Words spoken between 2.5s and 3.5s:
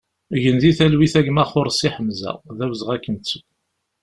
d awezɣi ad k-nettu!